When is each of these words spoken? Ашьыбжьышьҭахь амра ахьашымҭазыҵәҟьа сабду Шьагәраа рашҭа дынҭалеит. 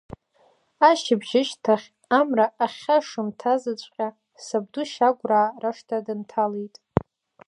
Ашьыбжьышьҭахь 0.89 1.87
амра 2.19 2.45
ахьашымҭазыҵәҟьа 2.65 4.07
сабду 4.45 4.85
Шьагәраа 4.91 5.47
рашҭа 5.61 6.05
дынҭалеит. 6.05 6.75